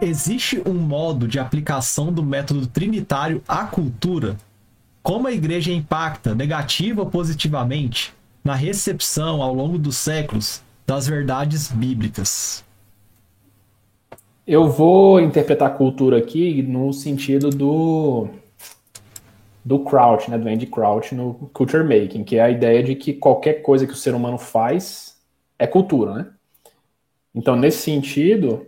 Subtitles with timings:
[0.00, 4.36] existe um modo de aplicação do método trinitário à cultura?
[5.02, 8.14] Como a igreja impacta negativa ou positivamente
[8.44, 12.64] na recepção ao longo dos séculos das verdades bíblicas?
[14.46, 18.28] Eu vou interpretar a cultura aqui no sentido do
[19.64, 23.12] do Crouch, né, do Andy Crouch no Culture Making, que é a ideia de que
[23.12, 25.18] qualquer coisa que o ser humano faz
[25.58, 26.26] é cultura, né?
[27.34, 28.66] Então, nesse sentido,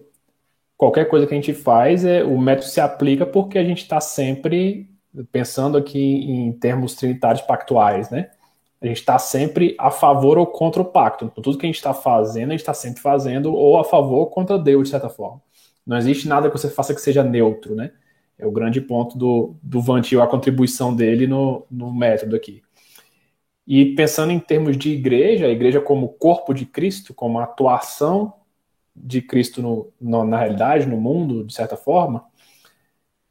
[0.80, 4.00] qualquer coisa que a gente faz, é, o método se aplica porque a gente está
[4.00, 4.88] sempre
[5.30, 8.30] pensando aqui em termos trinitários pactuais, né?
[8.80, 11.26] A gente está sempre a favor ou contra o pacto.
[11.26, 14.20] Então, tudo que a gente está fazendo, a gente está sempre fazendo ou a favor
[14.20, 15.42] ou contra Deus, de certa forma.
[15.86, 17.92] Não existe nada que você faça que seja neutro, né?
[18.38, 22.62] É o grande ponto do, do Vantil, a contribuição dele no, no método aqui.
[23.66, 28.39] E pensando em termos de igreja, a igreja como corpo de Cristo, como atuação
[28.94, 32.24] de Cristo no, no, na realidade, no mundo, de certa forma,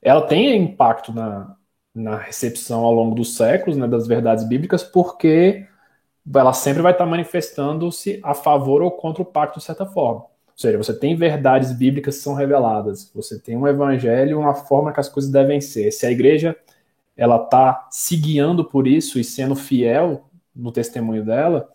[0.02, 1.56] ela tem impacto na,
[1.94, 5.68] na recepção ao longo dos séculos né, das verdades bíblicas, porque
[6.34, 10.22] ela sempre vai estar manifestando-se a favor ou contra o pacto, de certa forma.
[10.22, 14.92] Ou seja, você tem verdades bíblicas que são reveladas, você tem um evangelho, uma forma
[14.92, 15.92] que as coisas devem ser.
[15.92, 16.56] Se a igreja
[17.16, 21.70] ela está se guiando por isso e sendo fiel no testemunho dela,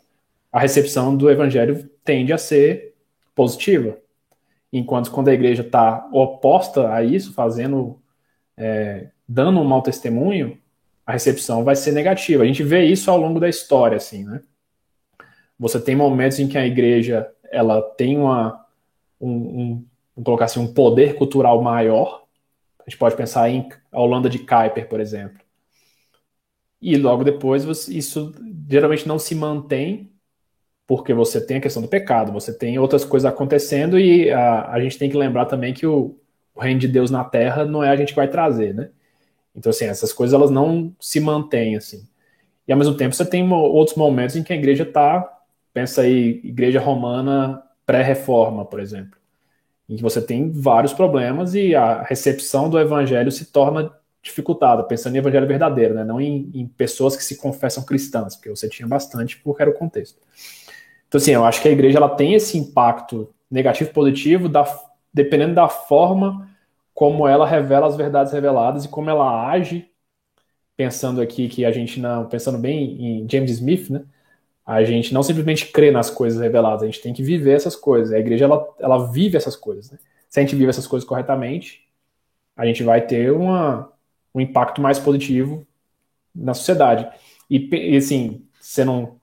[0.53, 2.94] a recepção do evangelho tende a ser
[3.35, 3.99] positiva.
[4.73, 8.01] Enquanto quando a igreja está oposta a isso, fazendo,
[8.57, 10.59] é, dando um mau testemunho,
[11.07, 12.43] a recepção vai ser negativa.
[12.43, 14.43] A gente vê isso ao longo da história, assim, né?
[15.59, 18.67] Você tem momentos em que a igreja ela tem uma,
[19.21, 19.85] um,
[20.17, 22.25] um colocar assim, um poder cultural maior.
[22.81, 25.39] A gente pode pensar em a Holanda de Kuyper, por exemplo.
[26.81, 28.35] E logo depois isso
[28.69, 30.13] geralmente não se mantém
[30.87, 34.81] porque você tem a questão do pecado, você tem outras coisas acontecendo e a, a
[34.81, 36.17] gente tem que lembrar também que o,
[36.55, 38.91] o, reino de Deus na terra não é a gente que vai trazer, né?
[39.57, 42.07] Então, assim, essas coisas elas não se mantêm, assim.
[42.67, 45.39] E ao mesmo tempo você tem outros momentos em que a igreja está,
[45.73, 49.19] pensa aí, igreja romana pré-reforma, por exemplo,
[49.89, 53.93] em que você tem vários problemas e a recepção do evangelho se torna
[54.23, 56.03] dificultada, pensando em evangelho verdadeiro, né?
[56.03, 59.75] não em, em pessoas que se confessam cristãs, porque você tinha bastante porque era o
[59.75, 60.19] contexto.
[61.15, 64.65] Então, assim, eu acho que a igreja ela tem esse impacto negativo positivo da,
[65.13, 66.51] dependendo da forma
[66.93, 69.89] como ela revela as verdades reveladas e como ela age,
[70.77, 74.03] pensando aqui que a gente não, pensando bem em James Smith, né?
[74.67, 78.13] A gente não simplesmente crê nas coisas reveladas, a gente tem que viver essas coisas.
[78.13, 79.93] A igreja ela, ela vive essas coisas.
[79.93, 79.99] Né?
[80.29, 81.87] Se a gente vive essas coisas corretamente,
[82.57, 83.89] a gente vai ter uma,
[84.35, 85.65] um impacto mais positivo
[86.35, 87.09] na sociedade.
[87.49, 89.23] E, e assim, você não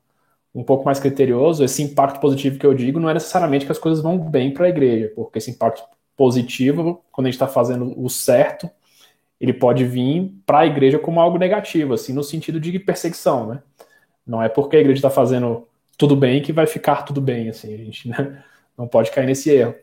[0.53, 3.79] um pouco mais criterioso, esse impacto positivo que eu digo não é necessariamente que as
[3.79, 5.83] coisas vão bem para a igreja, porque esse impacto
[6.15, 8.69] positivo, quando a gente está fazendo o certo,
[9.39, 13.63] ele pode vir para a igreja como algo negativo, assim, no sentido de perseguição, né?
[14.27, 15.67] Não é porque a igreja está fazendo
[15.97, 18.43] tudo bem que vai ficar tudo bem, assim, a gente né?
[18.77, 19.73] não pode cair nesse erro.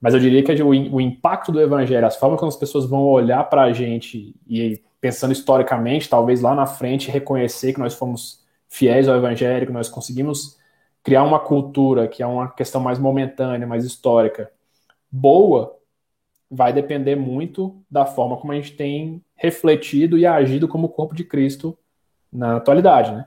[0.00, 3.02] Mas eu diria que o, o impacto do evangelho, as formas como as pessoas vão
[3.02, 8.39] olhar para a gente e pensando historicamente, talvez lá na frente reconhecer que nós fomos
[8.70, 10.58] fiéis ao evangélico, nós conseguimos
[11.02, 14.50] criar uma cultura que é uma questão mais momentânea, mais histórica,
[15.10, 15.76] boa,
[16.50, 21.24] vai depender muito da forma como a gente tem refletido e agido como corpo de
[21.24, 21.76] Cristo
[22.32, 23.26] na atualidade, né?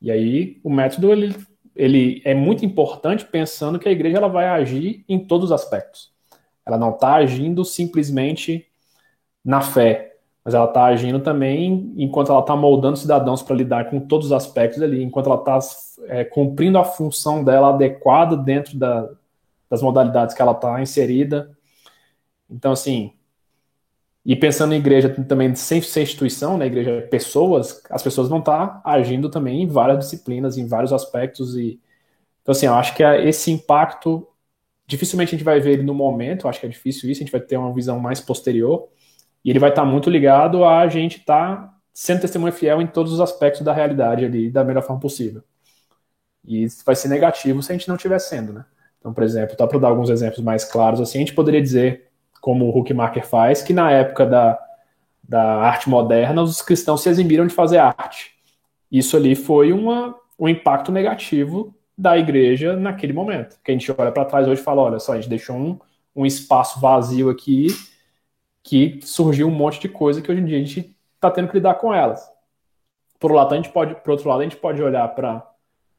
[0.00, 1.34] E aí o método ele,
[1.74, 6.12] ele é muito importante pensando que a igreja ela vai agir em todos os aspectos.
[6.64, 8.66] Ela não está agindo simplesmente
[9.44, 10.07] na fé,
[10.48, 14.32] mas ela está agindo também enquanto ela está moldando cidadãos para lidar com todos os
[14.32, 15.58] aspectos ali, enquanto ela está
[16.06, 19.10] é, cumprindo a função dela adequada dentro da,
[19.68, 21.54] das modalidades que ela está inserida.
[22.48, 23.12] Então, assim,
[24.24, 28.38] e pensando em igreja também sem ser instituição, né, igreja é pessoas, as pessoas vão
[28.38, 31.58] estar tá agindo também em várias disciplinas, em vários aspectos.
[31.58, 31.78] e
[32.40, 34.26] Então, assim, eu acho que esse impacto,
[34.86, 37.32] dificilmente a gente vai ver ele no momento, acho que é difícil isso, a gente
[37.32, 38.88] vai ter uma visão mais posterior,
[39.48, 43.14] e ele vai estar muito ligado a gente estar tá sendo testemunha fiel em todos
[43.14, 45.42] os aspectos da realidade ali, da melhor forma possível.
[46.44, 48.66] E isso vai ser negativo se a gente não estiver sendo, né?
[48.98, 52.10] Então, por exemplo, tá para dar alguns exemplos mais claros, assim, a gente poderia dizer,
[52.42, 54.58] como o Huckmacher faz, que na época da,
[55.26, 58.32] da arte moderna, os cristãos se eximiram de fazer arte.
[58.92, 63.58] Isso ali foi uma, um impacto negativo da igreja naquele momento.
[63.64, 65.78] Que a gente olha para trás hoje e fala: olha só, a gente deixou um,
[66.14, 67.68] um espaço vazio aqui
[68.62, 71.54] que surgiu um monte de coisa que hoje em dia a gente está tendo que
[71.54, 72.30] lidar com elas.
[73.18, 75.44] Por, lado, a gente pode, por outro lado, a gente pode olhar para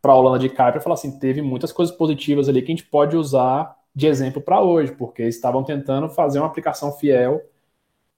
[0.03, 2.85] a Holanda de Kuiper e falar assim, teve muitas coisas positivas ali que a gente
[2.85, 7.41] pode usar de exemplo para hoje, porque estavam tentando fazer uma aplicação fiel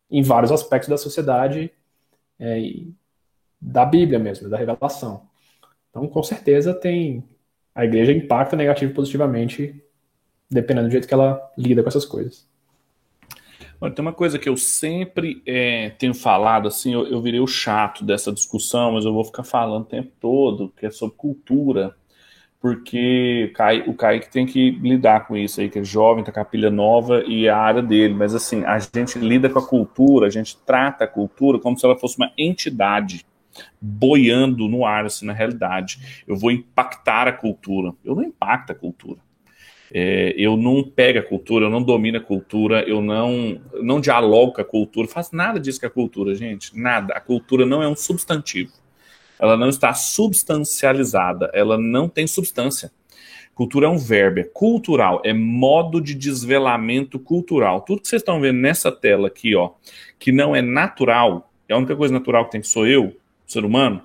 [0.10, 1.72] em vários aspectos da sociedade
[2.40, 2.60] é,
[3.60, 5.28] da Bíblia mesmo, da revelação.
[5.90, 7.24] Então, com certeza, tem
[7.74, 9.84] a igreja impacta negativo e positivamente,
[10.50, 12.51] dependendo do jeito que ela lida com essas coisas.
[13.82, 17.48] Olha, tem uma coisa que eu sempre é, tenho falado, assim, eu, eu virei o
[17.48, 21.96] chato dessa discussão, mas eu vou ficar falando o tempo todo, que é sobre cultura,
[22.60, 26.32] porque o, Kai, o Kaique tem que lidar com isso aí, que é jovem, tá
[26.32, 29.58] com a pilha nova e é a área dele, mas assim, a gente lida com
[29.58, 33.26] a cultura, a gente trata a cultura como se ela fosse uma entidade
[33.82, 36.24] boiando no ar, assim, na realidade.
[36.28, 37.94] Eu vou impactar a cultura.
[38.06, 39.20] Eu não impacto a cultura.
[39.94, 44.54] É, eu não pego a cultura, eu não domino a cultura, eu não, não dialogo
[44.54, 46.78] com a cultura, faço nada disso com a cultura, gente.
[46.78, 47.14] Nada.
[47.14, 48.72] A cultura não é um substantivo.
[49.38, 52.92] Ela não está substancializada, ela não tem substância.
[53.54, 57.82] Cultura é um verbo, é cultural, é modo de desvelamento cultural.
[57.82, 59.72] Tudo que vocês estão vendo nessa tela aqui, ó,
[60.18, 63.16] que não é natural, é a única coisa natural que tem que sou eu,
[63.46, 64.02] ser humano,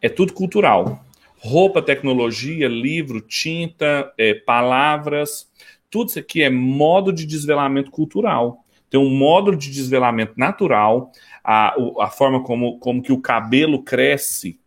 [0.00, 1.04] é tudo cultural
[1.44, 5.46] roupa, tecnologia, livro, tinta, é, palavras,
[5.90, 8.64] tudo isso aqui é modo de desvelamento cultural.
[8.88, 11.12] Tem um modo de desvelamento natural,
[11.44, 14.58] a, a forma como, como que o cabelo cresce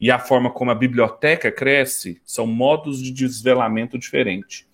[0.00, 4.64] e a forma como a biblioteca cresce são modos de desvelamento diferentes.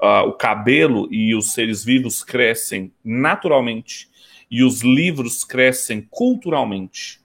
[0.00, 4.08] Uh, o cabelo e os seres vivos crescem naturalmente
[4.48, 7.20] e os livros crescem culturalmente.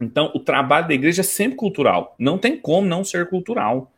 [0.00, 2.14] Então, o trabalho da igreja é sempre cultural.
[2.18, 3.92] Não tem como não ser cultural.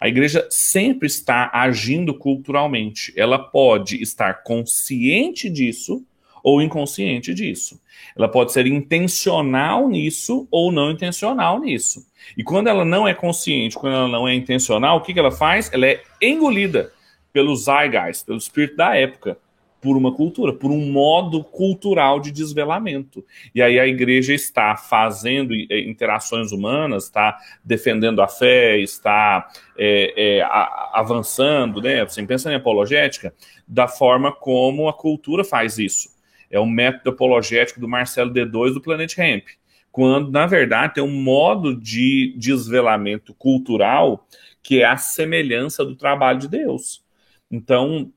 [0.00, 3.12] A igreja sempre está agindo culturalmente.
[3.16, 6.04] Ela pode estar consciente disso
[6.42, 7.80] ou inconsciente disso.
[8.16, 12.06] Ela pode ser intencional nisso ou não intencional nisso.
[12.36, 15.30] E quando ela não é consciente, quando ela não é intencional, o que, que ela
[15.30, 15.70] faz?
[15.72, 16.92] Ela é engolida
[17.32, 19.36] pelo zeitgeist, pelo espírito da época
[19.80, 23.24] por uma cultura, por um modo cultural de desvelamento.
[23.54, 29.48] E aí a igreja está fazendo é, interações humanas, está defendendo a fé, está
[29.78, 30.48] é, é,
[30.92, 32.02] avançando, né?
[32.02, 33.34] Assim, pensando em apologética,
[33.66, 36.10] da forma como a cultura faz isso.
[36.50, 39.44] É o método apologético do Marcelo D2 do Planet Ramp.
[39.90, 44.26] Quando, na verdade, tem um modo de desvelamento cultural
[44.62, 47.02] que é a semelhança do trabalho de Deus.
[47.50, 48.12] Então,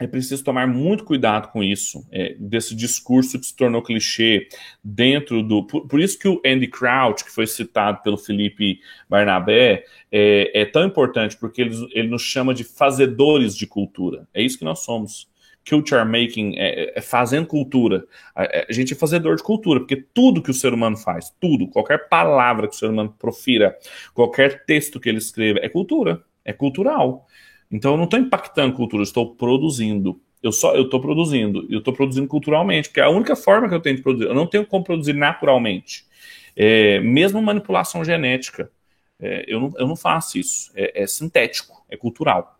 [0.00, 4.48] é preciso tomar muito cuidado com isso, é, desse discurso que se tornou clichê
[4.82, 5.66] dentro do.
[5.66, 10.64] Por, por, isso que o Andy Crouch, que foi citado pelo Felipe Barnabé, é, é
[10.64, 14.26] tão importante, porque ele, ele, nos chama de fazedores de cultura.
[14.32, 15.28] É isso que nós somos.
[15.68, 18.06] Culture making é, é fazendo cultura.
[18.34, 21.30] A, é, a, gente é fazedor de cultura, porque tudo que o ser humano faz,
[21.38, 23.76] tudo, qualquer palavra que o ser humano profira,
[24.14, 27.26] qualquer texto que ele escreva, é cultura, é cultural.
[27.70, 30.20] Então eu não estou impactando cultura, eu estou produzindo.
[30.42, 31.66] Eu só eu estou produzindo.
[31.70, 34.26] Eu estou produzindo culturalmente, porque é a única forma que eu tenho de produzir.
[34.26, 36.04] Eu não tenho como produzir naturalmente.
[36.56, 38.70] É, mesmo manipulação genética,
[39.20, 40.70] é, eu, não, eu não faço isso.
[40.74, 42.58] É, é sintético, é cultural.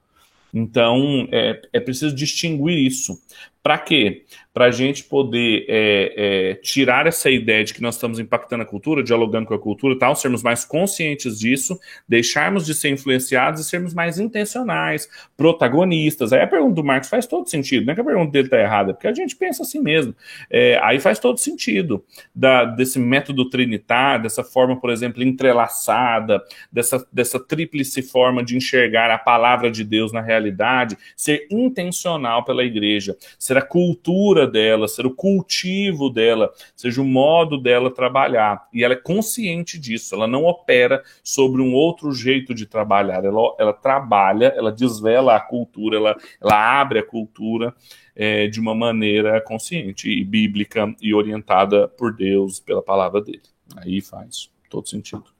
[0.52, 3.20] Então é, é preciso distinguir isso.
[3.62, 4.24] Para quê?
[4.54, 8.66] Para a gente poder é, é, tirar essa ideia de que nós estamos impactando a
[8.66, 11.78] cultura, dialogando com a cultura e tal, sermos mais conscientes disso,
[12.08, 16.32] deixarmos de ser influenciados e sermos mais intencionais, protagonistas.
[16.32, 18.58] Aí a pergunta do Marcos faz todo sentido, não é que a pergunta dele está
[18.58, 20.14] errada, porque a gente pensa assim mesmo.
[20.50, 22.02] É, aí faz todo sentido
[22.34, 29.10] da, desse método trinitário, dessa forma, por exemplo, entrelaçada, dessa, dessa tríplice forma de enxergar
[29.10, 33.16] a palavra de Deus na realidade, ser intencional pela igreja
[33.50, 38.68] ser a cultura dela, ser o cultivo dela, seja o modo dela trabalhar.
[38.72, 43.56] E ela é consciente disso, ela não opera sobre um outro jeito de trabalhar, ela,
[43.58, 47.74] ela trabalha, ela desvela a cultura, ela, ela abre a cultura
[48.14, 53.42] é, de uma maneira consciente e bíblica e orientada por Deus, pela palavra dele.
[53.78, 55.39] Aí faz todo sentido.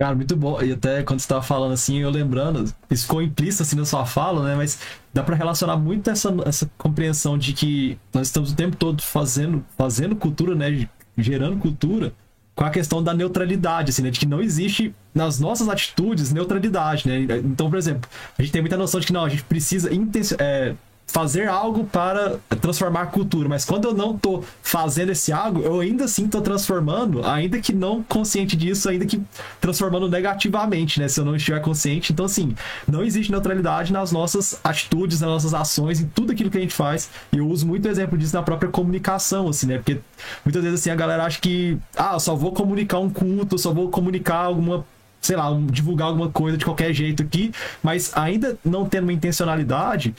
[0.00, 0.62] Cara, muito bom.
[0.62, 4.06] E até quando você estava falando assim, eu lembrando, isso ficou implícito assim na sua
[4.06, 4.54] fala, né?
[4.54, 4.80] Mas
[5.12, 9.62] dá para relacionar muito essa, essa compreensão de que nós estamos o tempo todo fazendo,
[9.76, 10.88] fazendo cultura, né?
[11.18, 12.14] Gerando cultura
[12.54, 14.08] com a questão da neutralidade, assim, né?
[14.08, 17.20] De que não existe nas nossas atitudes neutralidade, né?
[17.44, 19.90] Então, por exemplo, a gente tem muita noção de que não, a gente precisa
[20.38, 20.74] é,
[21.10, 25.80] fazer algo para transformar a cultura, mas quando eu não tô fazendo esse algo, eu
[25.80, 29.20] ainda assim tô transformando, ainda que não consciente disso, ainda que
[29.60, 31.08] transformando negativamente, né?
[31.08, 32.12] Se eu não estiver consciente.
[32.12, 32.54] Então, assim,
[32.86, 36.74] não existe neutralidade nas nossas atitudes, nas nossas ações, em tudo aquilo que a gente
[36.74, 37.10] faz.
[37.32, 39.78] E eu uso muito exemplo disso na própria comunicação, assim, né?
[39.78, 39.98] Porque
[40.44, 43.72] muitas vezes assim a galera acha que, ah, eu só vou comunicar um culto, só
[43.72, 44.84] vou comunicar alguma
[45.20, 47.52] sei lá, divulgar alguma coisa de qualquer jeito aqui,
[47.82, 50.14] mas ainda não tendo uma intencionalidade,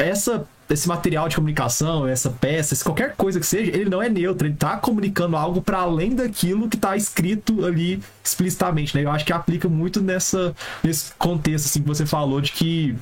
[0.00, 4.46] essa esse material de comunicação, essa peça, qualquer coisa que seja, ele não é neutro,
[4.46, 9.02] ele tá comunicando algo para além daquilo que tá escrito ali explicitamente, né?
[9.02, 12.96] Eu acho que aplica muito nessa nesse contexto assim que você falou de que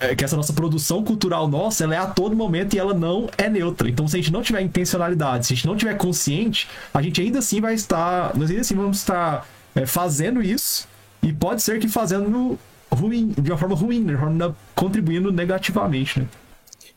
[0.00, 3.28] é, que essa nossa produção cultural nossa, ela é a todo momento e ela não
[3.38, 3.88] é neutra.
[3.88, 7.22] Então, se a gente não tiver intencionalidade, se a gente não tiver consciente, a gente
[7.22, 10.86] ainda assim vai estar, nós ainda assim vamos estar é, fazendo isso
[11.22, 12.58] e pode ser que fazendo
[12.90, 16.26] ruim, de uma forma ruim, de uma forma contribuindo negativamente, né?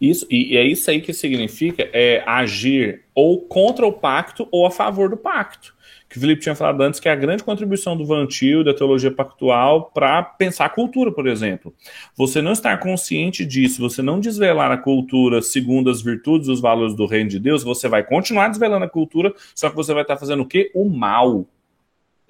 [0.02, 4.72] Isso, e é isso aí que significa é, agir ou contra o pacto ou a
[4.72, 5.76] favor do pacto.
[6.10, 9.12] Que o Felipe tinha falado antes, que é a grande contribuição do Vantil, da teologia
[9.12, 11.74] pactual, para pensar a cultura, por exemplo.
[12.18, 16.60] Você não estar consciente disso, você não desvelar a cultura segundo as virtudes e os
[16.60, 20.02] valores do reino de Deus, você vai continuar desvelando a cultura, só que você vai
[20.02, 20.72] estar fazendo o quê?
[20.74, 21.46] O mal.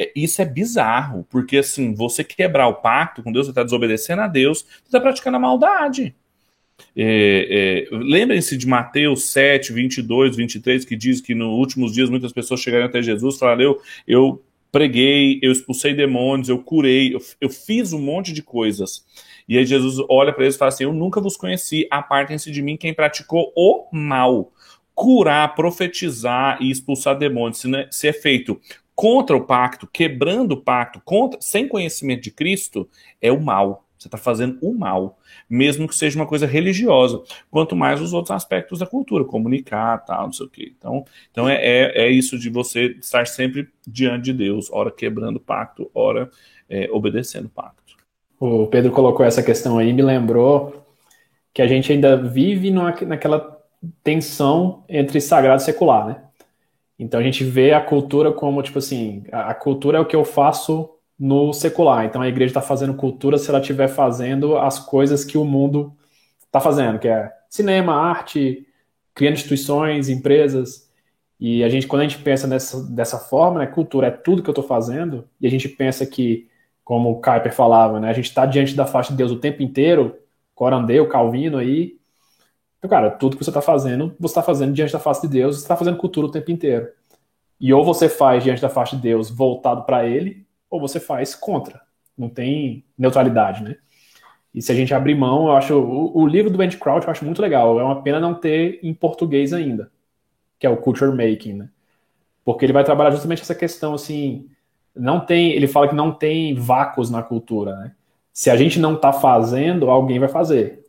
[0.01, 4.24] É, isso é bizarro, porque assim, você quebrar o pacto com Deus, você está desobedecendo
[4.24, 6.15] a Deus, você está praticando a maldade.
[6.96, 12.34] É, é, Lembrem-se de Mateus 7, 22, 23, que diz que nos últimos dias muitas
[12.34, 17.22] pessoas chegaram até Jesus e falaram: eu, eu preguei, eu expulsei demônios, eu curei, eu,
[17.39, 19.05] eu fiz um monte de coisas.
[19.48, 22.62] E aí Jesus olha para eles e fala assim: Eu nunca vos conheci, apartem-se de
[22.62, 24.51] mim quem praticou o mal.
[24.93, 28.60] Curar, profetizar e expulsar demônios, se, é, se é feito
[28.95, 32.88] contra o pacto, quebrando o pacto, contra, sem conhecimento de Cristo,
[33.21, 33.88] é o mal.
[33.98, 37.21] Você está fazendo o mal, mesmo que seja uma coisa religiosa.
[37.51, 40.74] Quanto mais os outros aspectos da cultura, comunicar, tal, não sei o quê.
[40.75, 45.38] Então, então é, é, é isso de você estar sempre diante de Deus, ora quebrando
[45.38, 46.31] o pacto, ora
[46.67, 47.95] é, obedecendo o pacto.
[48.39, 50.83] O Pedro colocou essa questão aí, me lembrou
[51.53, 53.62] que a gente ainda vive numa, naquela
[54.03, 56.24] tensão entre sagrado e secular, né?
[57.01, 60.24] Então a gente vê a cultura como, tipo assim, a, cultura é o que eu
[60.24, 62.05] faço no secular.
[62.05, 65.98] Então a igreja está fazendo cultura se ela estiver fazendo as coisas que o mundo
[66.46, 68.67] está fazendo, que é cinema, arte,
[69.15, 70.91] criando instituições, empresas.
[71.39, 74.50] E a gente, quando a gente pensa nessa, dessa forma, né, cultura é tudo que
[74.50, 76.48] eu estou fazendo, e a gente pensa que,
[76.84, 79.63] como o Kuyper falava, né, a gente está diante da face de Deus o tempo
[79.63, 80.20] inteiro,
[80.53, 81.98] Corandeu, Calvino aí.
[82.82, 85.58] Então, cara, tudo que você está fazendo, você está fazendo diante da face de Deus,
[85.58, 86.90] você está fazendo cultura o tempo inteiro.
[87.60, 91.36] E ou você faz diante da face de Deus voltado para Ele, ou você faz
[91.36, 91.80] contra.
[92.18, 93.78] Não tem neutralidade, né?
[94.54, 95.76] E se a gente abrir mão, eu acho.
[95.78, 97.80] O, o livro do Andy Crouch eu acho muito legal.
[97.80, 99.92] É uma pena não ter em português ainda,
[100.58, 101.70] que é o Culture Making, né?
[102.44, 104.50] Porque ele vai trabalhar justamente essa questão, assim.
[104.96, 105.52] Não tem.
[105.52, 107.96] Ele fala que não tem vácuos na cultura, né?
[108.34, 110.81] Se a gente não está fazendo, alguém vai fazer.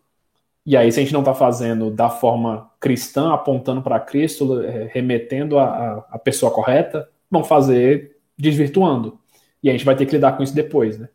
[0.65, 4.89] E aí, se a gente não está fazendo da forma cristã, apontando para Cristo, é,
[4.93, 9.19] remetendo a, a, pessoa correta, vão fazer desvirtuando.
[9.63, 11.09] E a gente vai ter que lidar com isso depois, né?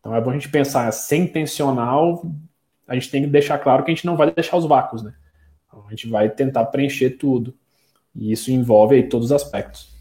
[0.00, 2.24] Então é bom a gente pensar, ser intencional,
[2.88, 5.14] a gente tem que deixar claro que a gente não vai deixar os vácuos, né?
[5.66, 7.54] Então, a gente vai tentar preencher tudo.
[8.14, 9.91] E isso envolve aí todos os aspectos.